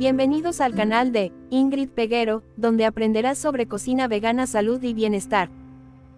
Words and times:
Bienvenidos 0.00 0.62
al 0.62 0.74
canal 0.74 1.12
de 1.12 1.30
Ingrid 1.50 1.90
Peguero, 1.90 2.42
donde 2.56 2.86
aprenderás 2.86 3.36
sobre 3.36 3.66
cocina 3.66 4.08
vegana, 4.08 4.46
salud 4.46 4.82
y 4.82 4.94
bienestar. 4.94 5.50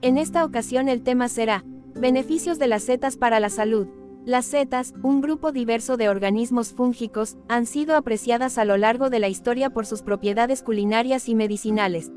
En 0.03 0.19
esta 0.19 0.45
ocasión 0.45 0.89
el 0.89 1.03
tema 1.03 1.29
será 1.29 1.65
Beneficios 1.93 2.61
de 2.61 2.69
las 2.69 2.85
setas 2.85 3.17
para 3.17 3.41
la 3.41 3.49
salud. 3.49 3.89
Las 4.25 4.45
setas, 4.45 4.95
un 5.03 5.21
grupo 5.21 5.51
diverso 5.51 5.97
de 5.97 6.09
organismos 6.09 6.73
fúngicos, 6.73 7.39
han 7.49 7.67
sido 7.67 7.97
apreciadas 7.97 8.57
a 8.57 8.65
lo 8.65 8.77
largo 8.77 9.11
de 9.11 9.19
la 9.19 9.29
historia 9.29 9.69
por 9.69 9.85
sus 9.85 10.03
propiedades 10.03 10.63
culinarias 10.63 11.29
y 11.29 11.35
medicinales. 11.35 12.13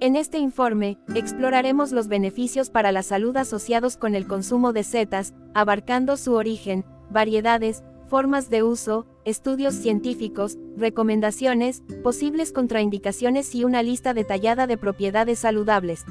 En 0.00 0.16
este 0.16 0.38
informe, 0.38 0.96
exploraremos 1.14 1.92
los 1.92 2.08
beneficios 2.08 2.70
para 2.70 2.92
la 2.92 3.02
salud 3.02 3.36
asociados 3.36 3.98
con 3.98 4.14
el 4.14 4.26
consumo 4.26 4.72
de 4.72 4.84
setas, 4.84 5.34
abarcando 5.52 6.16
su 6.16 6.32
origen, 6.32 6.86
variedades, 7.10 7.84
formas 8.04 8.50
de 8.50 8.62
uso, 8.62 9.06
estudios 9.24 9.74
científicos, 9.74 10.58
recomendaciones, 10.76 11.82
posibles 12.02 12.52
contraindicaciones 12.52 13.54
y 13.54 13.64
una 13.64 13.82
lista 13.82 14.14
detallada 14.14 14.66
de 14.66 14.76
propiedades 14.76 15.38
saludables. 15.38 16.04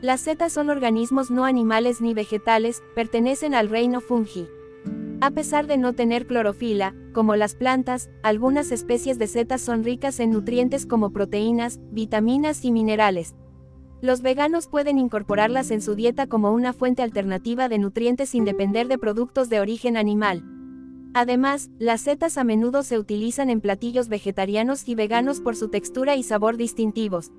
Las 0.00 0.20
setas 0.20 0.52
son 0.52 0.68
organismos 0.68 1.30
no 1.30 1.44
animales 1.44 2.00
ni 2.00 2.14
vegetales, 2.14 2.82
pertenecen 2.94 3.54
al 3.54 3.68
reino 3.68 4.00
fungi. 4.00 4.46
A 5.20 5.30
pesar 5.30 5.68
de 5.68 5.76
no 5.76 5.92
tener 5.92 6.26
clorofila, 6.26 6.96
como 7.12 7.36
las 7.36 7.54
plantas, 7.54 8.10
algunas 8.24 8.72
especies 8.72 9.18
de 9.20 9.28
setas 9.28 9.60
son 9.60 9.84
ricas 9.84 10.18
en 10.18 10.30
nutrientes 10.32 10.86
como 10.86 11.10
proteínas, 11.10 11.78
vitaminas 11.92 12.64
y 12.64 12.72
minerales. 12.72 13.36
Los 14.00 14.20
veganos 14.22 14.66
pueden 14.66 14.98
incorporarlas 14.98 15.70
en 15.70 15.80
su 15.80 15.94
dieta 15.94 16.26
como 16.26 16.50
una 16.50 16.72
fuente 16.72 17.02
alternativa 17.02 17.68
de 17.68 17.78
nutrientes 17.78 18.30
sin 18.30 18.44
depender 18.44 18.88
de 18.88 18.98
productos 18.98 19.48
de 19.48 19.60
origen 19.60 19.96
animal. 19.96 20.42
Además, 21.14 21.70
las 21.78 22.00
setas 22.00 22.38
a 22.38 22.44
menudo 22.44 22.82
se 22.82 22.98
utilizan 22.98 23.50
en 23.50 23.60
platillos 23.60 24.08
vegetarianos 24.08 24.88
y 24.88 24.94
veganos 24.94 25.40
por 25.40 25.56
su 25.56 25.68
textura 25.68 26.16
y 26.16 26.22
sabor 26.22 26.56
distintivos. 26.56 27.32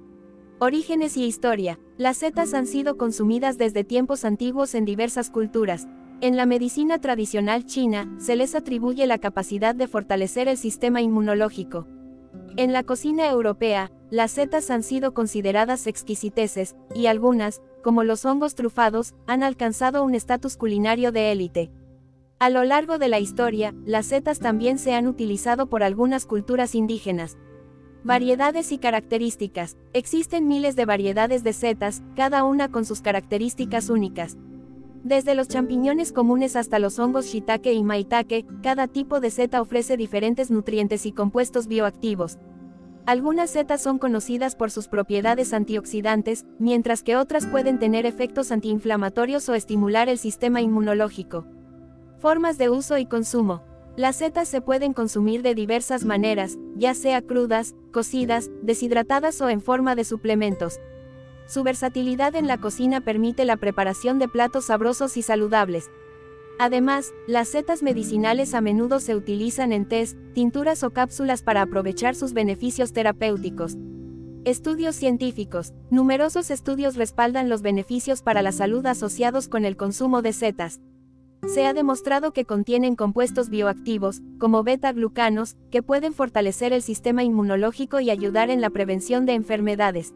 Orígenes 0.60 1.18
y 1.18 1.26
historia. 1.26 1.80
Las 1.98 2.18
setas 2.18 2.54
han 2.54 2.68
sido 2.68 2.98
consumidas 2.98 3.58
desde 3.58 3.84
tiempos 3.84 4.26
antiguos 4.26 4.76
en 4.76 4.86
diversas 4.86 5.32
culturas. 5.32 5.88
En 6.22 6.38
la 6.38 6.46
medicina 6.46 7.00
tradicional 7.00 7.66
china, 7.66 8.16
se 8.20 8.36
les 8.36 8.54
atribuye 8.54 9.08
la 9.08 9.18
capacidad 9.18 9.74
de 9.74 9.88
fortalecer 9.88 10.48
el 10.48 10.58
sistema 10.58 11.02
inmunológico. 11.02 11.88
En 12.56 12.72
la 12.72 12.84
cocina 12.84 13.28
europea, 13.28 13.92
las 14.12 14.32
setas 14.32 14.70
han 14.70 14.84
sido 14.84 15.16
consideradas 15.16 15.88
exquisiteces, 15.88 16.76
y 16.94 17.08
algunas, 17.08 17.62
como 17.84 18.04
los 18.04 18.24
hongos 18.26 18.54
trufados, 18.54 19.16
han 19.26 19.42
alcanzado 19.42 20.04
un 20.04 20.14
estatus 20.14 20.56
culinario 20.56 21.12
de 21.12 21.32
élite. 21.32 21.72
A 22.44 22.50
lo 22.50 22.66
largo 22.66 22.98
de 22.98 23.08
la 23.08 23.22
historia, 23.22 23.74
las 23.86 24.08
setas 24.08 24.40
también 24.40 24.78
se 24.78 24.94
han 24.94 25.08
utilizado 25.08 25.68
por 25.68 25.82
algunas 25.82 26.26
culturas 26.26 26.76
indígenas. 26.76 27.38
Variedades 28.04 28.74
y 28.74 28.80
características. 28.80 29.78
Existen 29.94 30.50
miles 30.50 30.76
de 30.76 30.84
variedades 30.84 31.46
de 31.46 31.54
setas, 31.54 32.04
cada 32.18 32.44
una 32.44 32.70
con 32.70 32.84
sus 32.84 33.00
características 33.00 33.90
únicas. 33.90 34.38
Desde 35.06 35.36
los 35.36 35.48
champiñones 35.48 36.12
comunes 36.12 36.58
hasta 36.58 36.80
los 36.80 37.00
hongos 37.00 37.28
shiitake 37.28 37.72
y 37.72 37.82
maitake, 37.82 38.46
cada 38.62 38.90
tipo 38.90 39.22
de 39.22 39.32
seta 39.32 39.62
ofrece 39.62 39.96
diferentes 39.96 40.52
nutrientes 40.52 41.06
y 41.06 41.14
compuestos 41.14 41.68
bioactivos. 41.68 42.40
Algunas 43.06 43.52
setas 43.52 43.82
son 43.82 44.00
conocidas 44.00 44.58
por 44.58 44.70
sus 44.70 44.90
propiedades 44.90 45.54
antioxidantes, 45.54 46.46
mientras 46.60 47.04
que 47.04 47.16
otras 47.16 47.46
pueden 47.46 47.80
tener 47.80 48.06
efectos 48.06 48.52
antiinflamatorios 48.52 49.48
o 49.48 49.56
estimular 49.56 50.10
el 50.10 50.18
sistema 50.18 50.60
inmunológico. 50.60 51.46
Formas 52.24 52.58
de 52.58 52.70
uso 52.70 52.98
y 52.98 53.06
consumo. 53.06 53.62
Las 53.98 54.16
setas 54.16 54.48
se 54.48 54.62
pueden 54.62 54.94
consumir 54.94 55.42
de 55.42 55.56
diversas 55.56 56.06
maneras, 56.06 56.58
ya 56.78 56.94
sea 56.94 57.22
crudas, 57.22 57.76
cocidas, 57.92 58.50
deshidratadas 58.62 59.42
o 59.42 59.50
en 59.50 59.60
forma 59.60 59.94
de 59.94 60.06
suplementos. 60.06 60.80
Su 61.48 61.64
versatilidad 61.64 62.38
en 62.38 62.48
la 62.48 62.58
cocina 62.58 63.02
permite 63.02 63.44
la 63.44 63.58
preparación 63.58 64.20
de 64.20 64.30
platos 64.30 64.68
sabrosos 64.68 65.18
y 65.18 65.22
saludables. 65.22 65.92
Además, 66.60 67.12
las 67.28 67.50
setas 67.50 67.84
medicinales 67.84 68.54
a 68.54 68.62
menudo 68.62 69.02
se 69.02 69.18
utilizan 69.18 69.74
en 69.74 69.86
tés, 69.86 70.16
tinturas 70.34 70.84
o 70.84 70.92
cápsulas 70.92 71.44
para 71.44 71.62
aprovechar 71.62 72.16
sus 72.16 72.32
beneficios 72.32 72.94
terapéuticos. 72.94 73.76
Estudios 74.46 74.96
científicos. 74.96 75.74
Numerosos 75.90 76.52
estudios 76.52 76.96
respaldan 76.96 77.50
los 77.50 77.62
beneficios 77.62 78.22
para 78.22 78.42
la 78.42 78.54
salud 78.54 78.86
asociados 78.86 79.50
con 79.50 79.66
el 79.66 79.76
consumo 79.76 80.22
de 80.22 80.32
setas. 80.32 80.80
Se 81.46 81.66
ha 81.66 81.74
demostrado 81.74 82.32
que 82.32 82.46
contienen 82.46 82.96
compuestos 82.96 83.50
bioactivos, 83.50 84.22
como 84.40 84.64
beta-glucanos, 84.64 85.58
que 85.72 85.84
pueden 85.84 86.14
fortalecer 86.14 86.72
el 86.72 86.82
sistema 86.82 87.24
inmunológico 87.24 88.00
y 88.00 88.10
ayudar 88.10 88.50
en 88.50 88.62
la 88.62 88.70
prevención 88.70 89.26
de 89.26 89.34
enfermedades. 89.34 90.14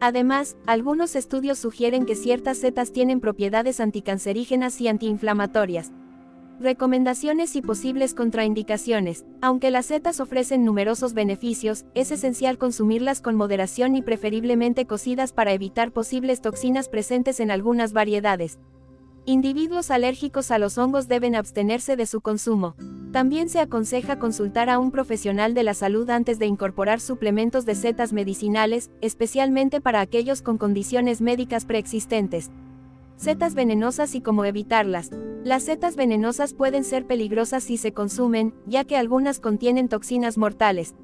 Además, 0.00 0.56
algunos 0.66 1.16
estudios 1.16 1.58
sugieren 1.58 2.06
que 2.06 2.14
ciertas 2.14 2.58
setas 2.58 2.92
tienen 2.92 3.20
propiedades 3.20 3.80
anticancerígenas 3.80 4.80
y 4.80 4.88
antiinflamatorias. 4.88 5.92
Recomendaciones 6.60 7.56
y 7.56 7.62
posibles 7.62 8.14
contraindicaciones. 8.14 9.24
Aunque 9.40 9.72
las 9.72 9.86
setas 9.86 10.20
ofrecen 10.20 10.64
numerosos 10.64 11.12
beneficios, 11.12 11.86
es 11.94 12.12
esencial 12.12 12.56
consumirlas 12.56 13.20
con 13.20 13.34
moderación 13.34 13.96
y 13.96 14.02
preferiblemente 14.02 14.86
cocidas 14.86 15.32
para 15.32 15.52
evitar 15.52 15.90
posibles 15.90 16.40
toxinas 16.40 16.88
presentes 16.88 17.40
en 17.40 17.50
algunas 17.50 17.92
variedades. 17.92 18.60
Individuos 19.24 19.92
alérgicos 19.92 20.50
a 20.50 20.58
los 20.58 20.78
hongos 20.78 21.06
deben 21.06 21.36
abstenerse 21.36 21.94
de 21.94 22.06
su 22.06 22.20
consumo. 22.20 22.74
También 23.12 23.48
se 23.48 23.60
aconseja 23.60 24.18
consultar 24.18 24.68
a 24.68 24.80
un 24.80 24.90
profesional 24.90 25.54
de 25.54 25.62
la 25.62 25.74
salud 25.74 26.10
antes 26.10 26.40
de 26.40 26.46
incorporar 26.46 26.98
suplementos 26.98 27.64
de 27.64 27.76
setas 27.76 28.12
medicinales, 28.12 28.90
especialmente 29.00 29.80
para 29.80 30.00
aquellos 30.00 30.42
con 30.42 30.58
condiciones 30.58 31.20
médicas 31.20 31.66
preexistentes. 31.66 32.50
Setas 33.16 33.54
venenosas 33.54 34.16
y 34.16 34.22
cómo 34.22 34.44
evitarlas. 34.44 35.10
Las 35.44 35.62
setas 35.62 35.94
venenosas 35.94 36.52
pueden 36.52 36.82
ser 36.82 37.06
peligrosas 37.06 37.62
si 37.62 37.76
se 37.76 37.92
consumen, 37.92 38.52
ya 38.66 38.82
que 38.82 38.96
algunas 38.96 39.38
contienen 39.38 39.88
toxinas 39.88 40.36
mortales. 40.36 40.96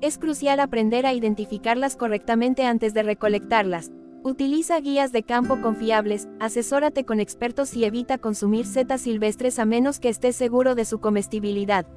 Es 0.00 0.18
crucial 0.18 0.58
aprender 0.58 1.06
a 1.06 1.12
identificarlas 1.12 1.94
correctamente 1.94 2.64
antes 2.64 2.92
de 2.92 3.04
recolectarlas. 3.04 3.92
Utiliza 4.24 4.78
guías 4.78 5.10
de 5.10 5.24
campo 5.24 5.60
confiables, 5.60 6.28
asesórate 6.38 7.04
con 7.04 7.18
expertos 7.18 7.74
y 7.74 7.84
evita 7.84 8.18
consumir 8.18 8.66
setas 8.66 9.00
silvestres 9.00 9.58
a 9.58 9.64
menos 9.64 9.98
que 9.98 10.08
estés 10.08 10.36
seguro 10.36 10.76
de 10.76 10.84
su 10.84 11.00
comestibilidad. 11.00 11.88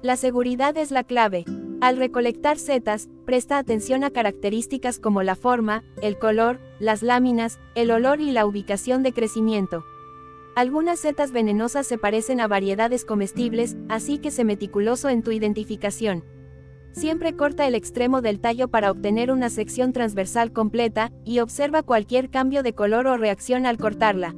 La 0.00 0.16
seguridad 0.16 0.76
es 0.76 0.92
la 0.92 1.02
clave. 1.02 1.44
Al 1.80 1.96
recolectar 1.96 2.56
setas, 2.58 3.08
presta 3.24 3.58
atención 3.58 4.04
a 4.04 4.10
características 4.10 5.00
como 5.00 5.24
la 5.24 5.34
forma, 5.34 5.82
el 6.02 6.20
color, 6.20 6.60
las 6.78 7.02
láminas, 7.02 7.58
el 7.74 7.90
olor 7.90 8.20
y 8.20 8.30
la 8.30 8.46
ubicación 8.46 9.02
de 9.02 9.12
crecimiento. 9.12 9.84
Algunas 10.54 11.00
setas 11.00 11.32
venenosas 11.32 11.88
se 11.88 11.98
parecen 11.98 12.40
a 12.40 12.46
variedades 12.46 13.04
comestibles, 13.04 13.76
así 13.88 14.18
que 14.18 14.30
sé 14.30 14.44
meticuloso 14.44 15.08
en 15.08 15.24
tu 15.24 15.32
identificación. 15.32 16.22
Siempre 16.96 17.36
corta 17.36 17.66
el 17.66 17.74
extremo 17.74 18.22
del 18.22 18.40
tallo 18.40 18.68
para 18.68 18.90
obtener 18.90 19.30
una 19.30 19.50
sección 19.50 19.92
transversal 19.92 20.50
completa, 20.50 21.12
y 21.26 21.40
observa 21.40 21.82
cualquier 21.82 22.30
cambio 22.30 22.62
de 22.62 22.72
color 22.72 23.06
o 23.06 23.18
reacción 23.18 23.66
al 23.66 23.76
cortarla. 23.76 24.34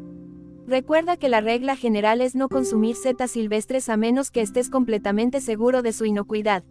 Recuerda 0.67 1.17
que 1.17 1.29
la 1.29 1.41
regla 1.41 1.77
general 1.77 2.21
es 2.21 2.35
no 2.35 2.49
consumir 2.49 2.97
setas 2.97 3.31
silvestres 3.31 3.89
a 3.89 3.97
menos 3.97 4.33
que 4.33 4.41
estés 4.41 4.71
completamente 4.71 5.41
seguro 5.41 5.83
de 5.83 5.93
su 5.93 6.05
inocuidad. 6.05 6.65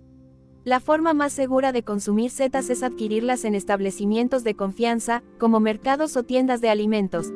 La 0.66 0.81
forma 0.81 1.14
más 1.14 1.31
segura 1.31 1.72
de 1.72 1.84
consumir 1.84 2.31
setas 2.31 2.69
es 2.69 2.84
adquirirlas 2.84 3.46
en 3.46 3.56
establecimientos 3.56 4.44
de 4.44 4.56
confianza, 4.56 5.24
como 5.40 5.62
mercados 5.62 6.18
o 6.18 6.24
tiendas 6.24 6.59
de 6.59 6.69
alimentos. 6.69 7.31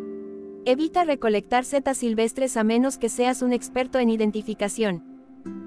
Evita 0.66 1.06
recolectar 1.06 1.64
setas 1.64 2.00
silvestres 2.00 2.58
a 2.58 2.66
menos 2.66 2.98
que 2.98 3.08
seas 3.08 3.44
un 3.44 3.54
experto 3.54 3.98
en 3.98 4.10
identificación. 4.10 5.11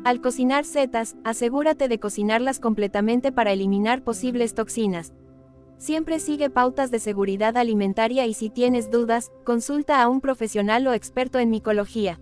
Al 0.04 0.20
cocinar 0.20 0.64
setas, 0.64 1.16
asegúrate 1.24 1.88
de 1.88 1.98
cocinarlas 1.98 2.60
completamente 2.60 3.32
para 3.32 3.52
eliminar 3.52 4.02
posibles 4.02 4.54
toxinas. 4.54 5.12
Siempre 5.78 6.20
sigue 6.20 6.50
pautas 6.50 6.90
de 6.90 6.98
seguridad 6.98 7.56
alimentaria 7.56 8.26
y 8.26 8.34
si 8.34 8.50
tienes 8.50 8.90
dudas, 8.90 9.32
consulta 9.44 10.02
a 10.02 10.08
un 10.08 10.20
profesional 10.20 10.86
o 10.86 10.92
experto 10.92 11.38
en 11.38 11.50
micología. 11.50 12.20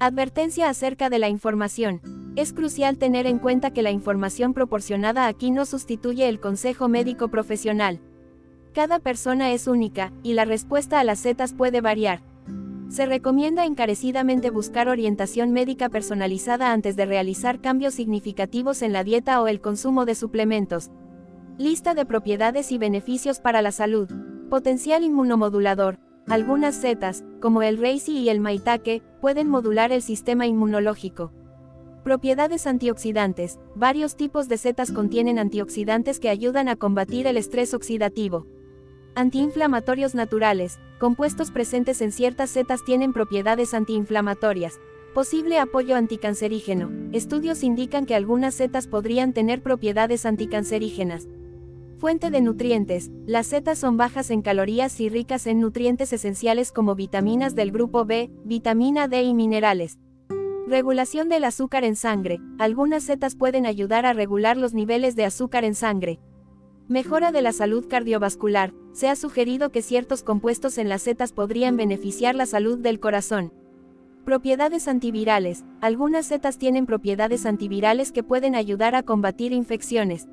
Advertencia 0.00 0.68
acerca 0.68 1.08
de 1.08 1.18
la 1.18 1.28
información. 1.28 2.00
Es 2.36 2.52
crucial 2.52 2.98
tener 2.98 3.26
en 3.26 3.38
cuenta 3.38 3.72
que 3.72 3.82
la 3.82 3.92
información 3.92 4.52
proporcionada 4.54 5.28
aquí 5.28 5.52
no 5.52 5.66
sustituye 5.66 6.28
el 6.28 6.40
consejo 6.40 6.88
médico 6.88 7.28
profesional. 7.28 8.00
Cada 8.72 8.98
persona 8.98 9.52
es 9.52 9.68
única, 9.68 10.12
y 10.24 10.32
la 10.32 10.44
respuesta 10.44 10.98
a 10.98 11.04
las 11.04 11.20
setas 11.20 11.54
puede 11.54 11.80
variar. 11.80 12.22
Se 12.94 13.06
recomienda 13.06 13.64
encarecidamente 13.64 14.50
buscar 14.50 14.86
orientación 14.86 15.50
médica 15.50 15.88
personalizada 15.88 16.72
antes 16.72 16.94
de 16.94 17.06
realizar 17.06 17.60
cambios 17.60 17.94
significativos 17.94 18.82
en 18.82 18.92
la 18.92 19.02
dieta 19.02 19.42
o 19.42 19.48
el 19.48 19.60
consumo 19.60 20.04
de 20.04 20.14
suplementos. 20.14 20.92
Lista 21.58 21.94
de 21.94 22.06
propiedades 22.06 22.70
y 22.70 22.78
beneficios 22.78 23.40
para 23.40 23.62
la 23.62 23.72
salud. 23.72 24.08
Potencial 24.48 25.02
inmunomodulador. 25.02 25.98
Algunas 26.28 26.76
setas, 26.76 27.24
como 27.40 27.62
el 27.62 27.78
reishi 27.78 28.16
y 28.16 28.28
el 28.28 28.38
maitake, 28.38 29.02
pueden 29.20 29.48
modular 29.48 29.90
el 29.90 30.00
sistema 30.00 30.46
inmunológico. 30.46 31.32
Propiedades 32.04 32.64
antioxidantes. 32.68 33.58
Varios 33.74 34.14
tipos 34.14 34.48
de 34.48 34.56
setas 34.56 34.92
contienen 34.92 35.40
antioxidantes 35.40 36.20
que 36.20 36.28
ayudan 36.28 36.68
a 36.68 36.76
combatir 36.76 37.26
el 37.26 37.38
estrés 37.38 37.74
oxidativo. 37.74 38.46
Antiinflamatorios 39.16 40.14
naturales. 40.14 40.78
Compuestos 41.04 41.50
presentes 41.50 42.00
en 42.00 42.12
ciertas 42.12 42.48
setas 42.48 42.82
tienen 42.82 43.12
propiedades 43.12 43.74
antiinflamatorias. 43.74 44.80
Posible 45.12 45.58
apoyo 45.58 45.96
anticancerígeno. 45.96 46.90
Estudios 47.12 47.62
indican 47.62 48.06
que 48.06 48.14
algunas 48.14 48.54
setas 48.54 48.86
podrían 48.86 49.34
tener 49.34 49.62
propiedades 49.62 50.24
anticancerígenas. 50.24 51.28
Fuente 51.98 52.30
de 52.30 52.40
nutrientes. 52.40 53.10
Las 53.26 53.48
setas 53.48 53.78
son 53.78 53.98
bajas 53.98 54.30
en 54.30 54.40
calorías 54.40 54.98
y 54.98 55.10
ricas 55.10 55.46
en 55.46 55.60
nutrientes 55.60 56.10
esenciales 56.14 56.72
como 56.72 56.94
vitaminas 56.94 57.54
del 57.54 57.70
grupo 57.70 58.06
B, 58.06 58.30
vitamina 58.42 59.06
D 59.06 59.24
y 59.24 59.34
minerales. 59.34 59.98
Regulación 60.66 61.28
del 61.28 61.44
azúcar 61.44 61.84
en 61.84 61.96
sangre. 61.96 62.40
Algunas 62.58 63.02
setas 63.02 63.36
pueden 63.36 63.66
ayudar 63.66 64.06
a 64.06 64.14
regular 64.14 64.56
los 64.56 64.72
niveles 64.72 65.16
de 65.16 65.26
azúcar 65.26 65.64
en 65.64 65.74
sangre. 65.74 66.18
Mejora 66.86 67.32
de 67.32 67.40
la 67.40 67.52
salud 67.52 67.86
cardiovascular. 67.88 68.74
Se 68.92 69.08
ha 69.08 69.16
sugerido 69.16 69.70
que 69.70 69.80
ciertos 69.80 70.22
compuestos 70.22 70.76
en 70.76 70.90
las 70.90 71.00
setas 71.00 71.32
podrían 71.32 71.78
beneficiar 71.78 72.34
la 72.34 72.44
salud 72.44 72.78
del 72.78 73.00
corazón. 73.00 73.54
Propiedades 74.26 74.86
antivirales. 74.86 75.64
Algunas 75.80 76.26
setas 76.26 76.58
tienen 76.58 76.84
propiedades 76.84 77.46
antivirales 77.46 78.12
que 78.12 78.22
pueden 78.22 78.54
ayudar 78.54 78.94
a 78.96 79.02
combatir 79.02 79.52
infecciones. 79.52 80.28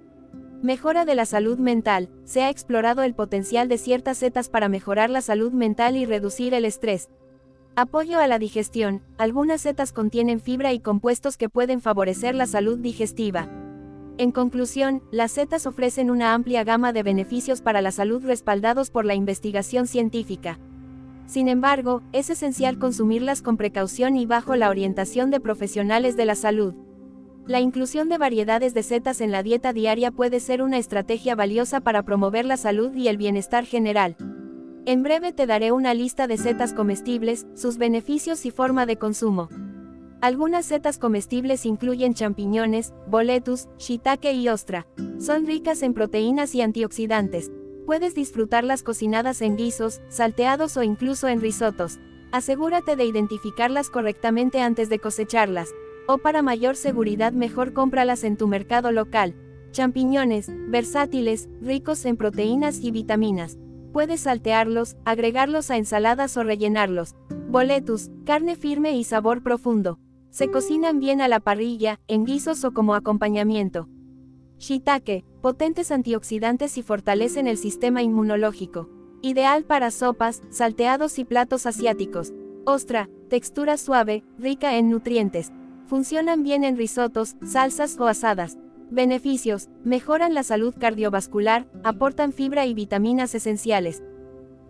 Mejora 0.62 1.06
de 1.06 1.15
la 1.15 1.25
salud 1.25 1.57
mental. 1.57 2.09
Se 2.25 2.44
ha 2.44 2.50
explorado 2.50 3.04
el 3.04 3.15
potencial 3.15 3.69
de 3.69 3.77
ciertas 3.77 4.18
setas 4.18 4.50
para 4.50 4.68
mejorar 4.68 5.09
la 5.09 5.21
salud 5.21 5.54
mental 5.54 5.95
y 5.95 6.06
reducir 6.06 6.54
el 6.54 6.65
estrés. 6.65 7.09
Apoyo 7.77 8.19
a 8.19 8.27
la 8.27 8.39
digestión. 8.39 9.04
Algunas 9.18 9.62
setas 9.62 9.94
contienen 9.94 10.42
fibra 10.42 10.74
y 10.74 10.81
compuestos 10.81 11.38
que 11.38 11.47
pueden 11.47 11.80
favorecer 11.80 12.36
la 12.36 12.45
salud 12.45 12.77
digestiva. 12.77 13.50
En 14.21 14.31
conclusión, 14.31 15.01
las 15.09 15.31
setas 15.31 15.65
ofrecen 15.65 16.12
una 16.12 16.35
amplia 16.35 16.63
gama 16.63 16.94
de 16.94 17.01
beneficios 17.01 17.59
para 17.62 17.81
la 17.81 17.89
salud 17.89 18.23
respaldados 18.23 18.91
por 18.91 19.03
la 19.03 19.15
investigación 19.15 19.88
científica. 19.88 20.59
Sin 21.25 21.47
embargo, 21.47 22.03
es 22.12 22.29
esencial 22.29 22.77
consumirlas 22.77 23.41
con 23.41 23.57
precaución 23.57 24.18
y 24.18 24.27
bajo 24.27 24.56
la 24.56 24.69
orientación 24.69 25.31
de 25.31 25.39
profesionales 25.39 26.18
de 26.18 26.25
la 26.25 26.35
salud. 26.35 26.75
La 27.47 27.62
inclusión 27.62 28.09
de 28.09 28.19
variedades 28.19 28.75
de 28.75 28.83
setas 28.83 29.21
en 29.21 29.31
la 29.31 29.41
dieta 29.41 29.73
diaria 29.73 30.12
puede 30.12 30.39
ser 30.39 30.62
una 30.62 30.77
estrategia 30.77 31.33
valiosa 31.33 31.81
para 31.81 32.03
promover 32.03 32.45
la 32.45 32.57
salud 32.57 32.94
y 32.94 33.07
el 33.07 33.18
bienestar 33.18 33.65
general. 33.65 34.18
En 34.85 35.01
breve 35.01 35.33
te 35.33 35.47
daré 35.47 35.71
una 35.71 35.95
lista 35.95 36.27
de 36.27 36.38
setas 36.38 36.73
comestibles, 36.73 37.47
sus 37.56 37.79
beneficios 37.79 38.45
y 38.45 38.51
forma 38.51 38.85
de 38.85 38.97
consumo. 38.97 39.50
Algunas 40.21 40.68
setas 40.68 41.00
comestibles 41.00 41.65
incluyen 41.65 42.13
champiñones, 42.13 42.94
boletus, 43.07 43.69
shiitake 43.79 44.33
y 44.33 44.50
ostra. 44.50 44.85
Son 45.18 45.47
ricas 45.47 45.81
en 45.81 45.95
proteínas 45.95 46.53
y 46.53 46.62
antioxidantes. 46.62 47.51
Puedes 47.88 48.13
disfrutarlas 48.13 48.83
cocinadas 48.83 49.41
en 49.41 49.57
guisos, 49.57 50.00
salteados 50.09 50.77
o 50.77 50.83
incluso 50.83 51.27
en 51.27 51.41
risotos. 51.41 52.00
Asegúrate 52.31 52.95
de 52.95 53.06
identificarlas 53.06 53.89
correctamente 53.89 54.62
antes 54.62 54.89
de 54.89 55.00
cosecharlas. 55.00 55.69
O 56.07 56.19
para 56.19 56.44
mayor 56.44 56.75
seguridad 56.75 57.33
mejor 57.33 57.73
cómpralas 57.73 58.23
en 58.23 58.38
tu 58.38 58.47
mercado 58.47 58.91
local. 58.91 59.33
Champiñones, 59.71 60.51
versátiles, 60.68 61.50
ricos 61.62 62.06
en 62.06 62.15
proteínas 62.15 62.83
y 62.83 62.91
vitaminas. 62.91 63.57
Puedes 63.91 64.21
saltearlos, 64.21 64.97
agregarlos 65.03 65.71
a 65.71 65.77
ensaladas 65.77 66.38
o 66.38 66.44
rellenarlos. 66.44 67.15
Boletus, 67.50 68.12
carne 68.23 68.56
firme 68.56 68.95
y 68.95 69.03
sabor 69.03 69.41
profundo. 69.41 69.97
Se 70.31 70.50
cocinan 70.50 71.00
bien 71.00 71.19
a 71.19 71.28
la 71.28 71.42
parrilla, 71.42 72.00
en 72.07 72.24
guisos 72.24 72.63
o 72.63 72.74
como 72.74 72.95
acompañamiento. 72.95 73.89
Shiitake, 74.60 75.25
potentes 75.42 75.92
antioxidantes 75.92 76.78
y 76.78 76.83
fortalecen 76.83 77.48
el 77.48 77.57
sistema 77.57 78.01
inmunológico. 78.01 78.89
Ideal 79.22 79.66
para 79.66 79.92
sopas, 79.92 80.42
salteados 80.50 81.19
y 81.19 81.25
platos 81.25 81.66
asiáticos. 81.66 82.31
Ostra, 82.66 83.10
textura 83.30 83.75
suave, 83.75 84.24
rica 84.38 84.78
en 84.78 84.89
nutrientes. 84.89 85.51
Funcionan 85.86 86.44
bien 86.44 86.63
en 86.63 86.78
risotos, 86.78 87.36
salsas 87.44 88.00
o 88.00 88.07
asadas. 88.07 88.57
Beneficios, 88.89 89.68
mejoran 89.83 90.33
la 90.33 90.44
salud 90.44 90.74
cardiovascular, 90.80 91.68
aportan 91.83 92.31
fibra 92.31 92.66
y 92.66 92.74
vitaminas 92.74 93.36
esenciales. 93.36 94.01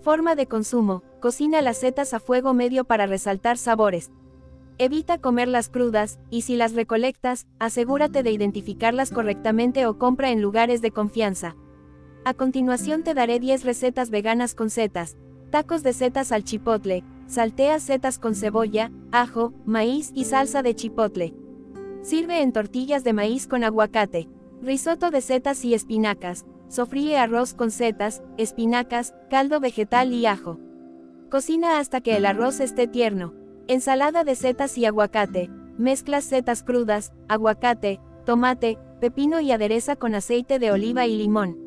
Forma 0.01 0.33
de 0.33 0.47
consumo, 0.47 1.03
cocina 1.19 1.61
las 1.61 1.77
setas 1.77 2.15
a 2.15 2.19
fuego 2.19 2.55
medio 2.55 2.83
para 2.83 3.05
resaltar 3.05 3.59
sabores. 3.59 4.09
Evita 4.81 5.19
comerlas 5.19 5.69
crudas, 5.69 6.19
y 6.31 6.41
si 6.41 6.55
las 6.55 6.73
recolectas, 6.73 7.45
asegúrate 7.59 8.23
de 8.23 8.31
identificarlas 8.31 9.11
correctamente 9.11 9.85
o 9.85 9.99
compra 9.99 10.31
en 10.31 10.41
lugares 10.41 10.81
de 10.81 10.89
confianza. 10.89 11.55
A 12.25 12.33
continuación 12.33 13.03
te 13.03 13.13
daré 13.13 13.39
10 13.39 13.63
recetas 13.63 14.09
veganas 14.09 14.55
con 14.55 14.71
setas. 14.71 15.17
Tacos 15.51 15.83
de 15.83 15.93
setas 15.93 16.31
al 16.31 16.43
chipotle, 16.43 17.03
saltea 17.27 17.79
setas 17.79 18.17
con 18.17 18.33
cebolla, 18.33 18.91
ajo, 19.11 19.53
maíz 19.67 20.09
y 20.15 20.25
salsa 20.25 20.63
de 20.63 20.73
chipotle. 20.73 21.35
Sirve 22.01 22.41
en 22.41 22.51
tortillas 22.51 23.03
de 23.03 23.13
maíz 23.13 23.45
con 23.45 23.63
aguacate. 23.63 24.29
Risotto 24.63 25.11
de 25.11 25.21
setas 25.21 25.63
y 25.63 25.75
espinacas. 25.75 26.47
Sofríe 26.69 27.19
arroz 27.19 27.53
con 27.53 27.69
setas, 27.69 28.23
espinacas, 28.39 29.13
caldo 29.29 29.59
vegetal 29.59 30.11
y 30.11 30.25
ajo. 30.25 30.57
Cocina 31.29 31.77
hasta 31.77 32.01
que 32.01 32.17
el 32.17 32.25
arroz 32.25 32.59
esté 32.59 32.87
tierno. 32.87 33.40
Ensalada 33.71 34.25
de 34.25 34.35
setas 34.35 34.77
y 34.77 34.83
aguacate. 34.83 35.49
Mezclas 35.77 36.25
setas 36.25 36.61
crudas, 36.61 37.13
aguacate, 37.29 38.01
tomate, 38.25 38.77
pepino 38.99 39.39
y 39.39 39.53
adereza 39.53 39.95
con 39.95 40.13
aceite 40.13 40.59
de 40.59 40.73
oliva 40.73 41.07
y 41.07 41.15
limón. 41.15 41.57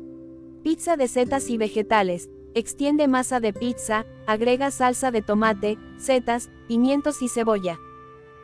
Pizza 0.63 0.97
de 0.97 1.07
setas 1.07 1.49
y 1.49 1.57
vegetales. 1.57 2.29
Extiende 2.53 3.07
masa 3.07 3.39
de 3.39 3.53
pizza, 3.53 4.05
agrega 4.27 4.69
salsa 4.69 5.09
de 5.09 5.23
tomate, 5.23 5.79
setas, 5.97 6.51
pimientos 6.67 7.23
y 7.23 7.27
cebolla. 7.27 7.79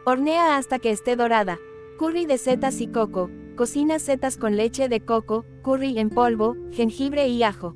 Hornea 0.08 0.58
hasta 0.58 0.80
que 0.80 0.90
esté 0.90 1.16
dorada. 1.16 1.60
Curry 2.00 2.26
de 2.26 2.40
setas 2.40 2.82
y 2.82 2.88
coco. 2.88 3.30
Cocina 3.56 4.00
setas 4.00 4.38
con 4.38 4.58
leche 4.58 4.90
de 4.90 5.02
coco, 5.02 5.46
curry 5.62 6.00
en 6.00 6.10
polvo, 6.10 6.56
jengibre 6.72 7.28
y 7.28 7.44
ajo. 7.44 7.76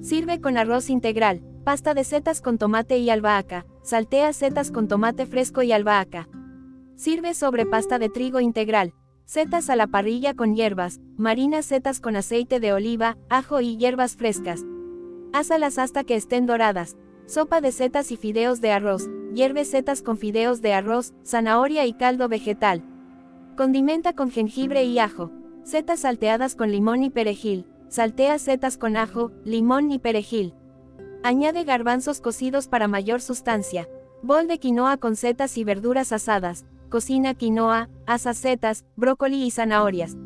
Sirve 0.00 0.40
con 0.40 0.56
arroz 0.56 0.88
integral, 0.88 1.42
pasta 1.64 1.92
de 1.92 2.04
setas 2.04 2.40
con 2.40 2.56
tomate 2.56 2.98
y 2.98 3.10
albahaca. 3.10 3.66
Saltea 3.88 4.34
setas 4.34 4.70
con 4.70 4.86
tomate 4.86 5.24
fresco 5.24 5.62
y 5.62 5.72
albahaca. 5.72 6.28
Sirve 6.96 7.32
sobre 7.32 7.64
pasta 7.64 7.98
de 7.98 8.10
trigo 8.10 8.38
integral. 8.38 8.92
Setas 9.24 9.70
a 9.70 9.76
la 9.76 9.86
parrilla 9.86 10.34
con 10.34 10.54
hierbas. 10.54 11.00
Marina 11.16 11.62
setas 11.62 11.98
con 11.98 12.14
aceite 12.14 12.60
de 12.60 12.74
oliva, 12.74 13.16
ajo 13.30 13.62
y 13.62 13.78
hierbas 13.78 14.14
frescas. 14.14 14.60
Házalas 15.32 15.78
hasta 15.78 16.04
que 16.04 16.16
estén 16.16 16.44
doradas. 16.44 16.98
Sopa 17.24 17.62
de 17.62 17.72
setas 17.72 18.12
y 18.12 18.18
fideos 18.18 18.60
de 18.60 18.72
arroz. 18.72 19.08
Hierve 19.32 19.64
setas 19.64 20.02
con 20.02 20.18
fideos 20.18 20.60
de 20.60 20.74
arroz, 20.74 21.14
zanahoria 21.24 21.86
y 21.86 21.94
caldo 21.94 22.28
vegetal. 22.28 22.84
Condimenta 23.56 24.12
con 24.12 24.30
jengibre 24.30 24.84
y 24.84 24.98
ajo. 24.98 25.30
Setas 25.62 26.00
salteadas 26.00 26.56
con 26.56 26.70
limón 26.70 27.04
y 27.04 27.08
perejil. 27.08 27.64
Saltea 27.88 28.38
setas 28.38 28.76
con 28.76 28.98
ajo, 28.98 29.32
limón 29.46 29.90
y 29.92 29.98
perejil. 29.98 30.52
Añade 31.24 31.64
garbanzos 31.64 32.20
cocidos 32.20 32.68
para 32.68 32.86
mayor 32.86 33.20
sustancia. 33.20 33.88
Bol 34.22 34.46
de 34.46 34.58
quinoa 34.58 34.98
con 34.98 35.16
setas 35.16 35.58
y 35.58 35.64
verduras 35.64 36.12
asadas. 36.12 36.64
Cocina 36.90 37.34
quinoa, 37.34 37.88
asa 38.06 38.34
setas, 38.34 38.84
brócoli 38.94 39.42
y 39.42 39.50
zanahorias. 39.50 40.16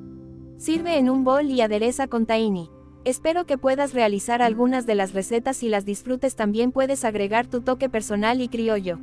Sirve 0.59 0.99
en 0.99 1.09
un 1.09 1.25
bol 1.25 1.47
y 1.51 1.63
adereza 1.63 2.09
con 2.09 2.27
tahini. 2.27 2.71
Espero 3.05 3.47
que 3.47 3.59
puedas 3.59 3.95
realizar 3.95 4.43
algunas 4.43 4.87
de 4.87 4.95
las 4.95 5.15
recetas 5.15 5.63
y 5.63 5.71
las 5.71 5.87
disfrutes 5.87 6.37
también 6.37 6.73
puedes 6.73 7.05
agregar 7.05 7.47
tu 7.47 7.63
toque 7.63 7.89
personal 7.89 8.43
y 8.43 8.49
criollo. 8.49 8.99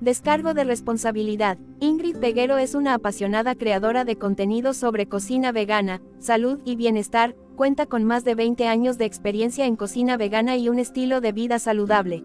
Descargo 0.00 0.54
de 0.54 0.64
responsabilidad. 0.64 1.56
Ingrid 1.78 2.16
Peguero 2.16 2.58
es 2.58 2.74
una 2.74 2.94
apasionada 2.94 3.54
creadora 3.54 4.04
de 4.04 4.16
contenido 4.16 4.74
sobre 4.74 5.06
cocina 5.06 5.52
vegana, 5.52 6.02
salud 6.18 6.58
y 6.64 6.74
bienestar, 6.74 7.36
cuenta 7.54 7.86
con 7.86 8.04
más 8.04 8.24
de 8.24 8.34
20 8.34 8.66
años 8.66 8.98
de 8.98 9.04
experiencia 9.04 9.66
en 9.66 9.76
cocina 9.76 10.16
vegana 10.16 10.56
y 10.56 10.68
un 10.68 10.78
estilo 10.78 11.20
de 11.20 11.32
vida 11.32 11.58
saludable. 11.58 12.24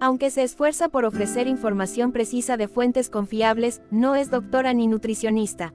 Aunque 0.00 0.30
se 0.30 0.42
esfuerza 0.42 0.88
por 0.88 1.04
ofrecer 1.04 1.46
información 1.46 2.12
precisa 2.12 2.56
de 2.56 2.68
fuentes 2.68 3.10
confiables, 3.10 3.82
no 3.90 4.14
es 4.14 4.30
doctora 4.30 4.72
ni 4.72 4.86
nutricionista. 4.86 5.74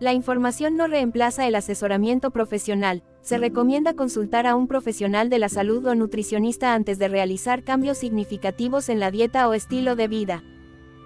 La 0.00 0.12
información 0.12 0.76
no 0.76 0.86
reemplaza 0.86 1.48
el 1.48 1.56
asesoramiento 1.56 2.30
profesional, 2.30 3.02
se 3.20 3.36
recomienda 3.36 3.94
consultar 3.94 4.46
a 4.46 4.54
un 4.54 4.68
profesional 4.68 5.28
de 5.28 5.40
la 5.40 5.48
salud 5.48 5.84
o 5.86 5.94
nutricionista 5.96 6.74
antes 6.74 7.00
de 7.00 7.08
realizar 7.08 7.64
cambios 7.64 7.98
significativos 7.98 8.88
en 8.88 9.00
la 9.00 9.10
dieta 9.10 9.48
o 9.48 9.54
estilo 9.54 9.96
de 9.96 10.06
vida. 10.06 10.44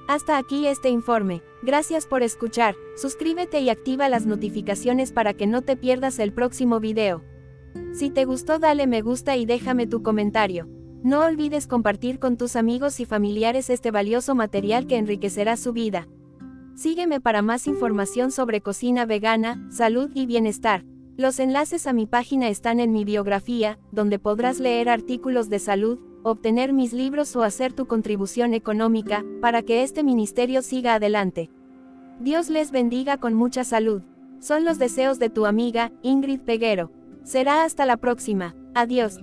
Hasta 0.08 0.36
aquí 0.36 0.66
este 0.66 0.88
informe. 0.90 1.42
Gracias 1.62 2.06
por 2.06 2.22
escuchar. 2.22 2.74
Suscríbete 2.96 3.60
y 3.60 3.70
activa 3.70 4.08
las 4.08 4.26
notificaciones 4.26 5.12
para 5.12 5.34
que 5.34 5.46
no 5.46 5.62
te 5.62 5.76
pierdas 5.76 6.18
el 6.18 6.32
próximo 6.32 6.80
video. 6.80 7.22
Si 7.92 8.10
te 8.10 8.24
gustó 8.24 8.58
dale 8.58 8.86
me 8.86 9.00
gusta 9.02 9.36
y 9.36 9.46
déjame 9.46 9.86
tu 9.86 10.02
comentario. 10.02 10.68
No 11.02 11.24
olvides 11.24 11.66
compartir 11.66 12.18
con 12.18 12.36
tus 12.36 12.56
amigos 12.56 13.00
y 13.00 13.04
familiares 13.04 13.70
este 13.70 13.90
valioso 13.90 14.34
material 14.34 14.86
que 14.86 14.96
enriquecerá 14.96 15.56
su 15.56 15.72
vida. 15.72 16.08
Sígueme 16.74 17.20
para 17.20 17.42
más 17.42 17.66
información 17.66 18.30
sobre 18.30 18.60
cocina 18.60 19.04
vegana, 19.04 19.68
salud 19.70 20.10
y 20.14 20.26
bienestar. 20.26 20.84
Los 21.16 21.38
enlaces 21.38 21.86
a 21.86 21.92
mi 21.92 22.06
página 22.06 22.48
están 22.48 22.80
en 22.80 22.92
mi 22.92 23.04
biografía, 23.04 23.78
donde 23.90 24.18
podrás 24.18 24.58
leer 24.58 24.88
artículos 24.88 25.50
de 25.50 25.58
salud, 25.58 25.98
obtener 26.22 26.72
mis 26.72 26.92
libros 26.92 27.34
o 27.36 27.42
hacer 27.42 27.72
tu 27.72 27.86
contribución 27.86 28.54
económica, 28.54 29.24
para 29.40 29.62
que 29.62 29.82
este 29.82 30.02
ministerio 30.02 30.62
siga 30.62 30.94
adelante. 30.94 31.50
Dios 32.20 32.50
les 32.50 32.70
bendiga 32.70 33.16
con 33.16 33.34
mucha 33.34 33.64
salud. 33.64 34.02
Son 34.38 34.64
los 34.64 34.78
deseos 34.78 35.18
de 35.18 35.30
tu 35.30 35.46
amiga, 35.46 35.92
Ingrid 36.02 36.40
Peguero. 36.40 36.90
Será 37.22 37.64
hasta 37.64 37.86
la 37.86 37.96
próxima. 37.96 38.54
Adiós. 38.74 39.20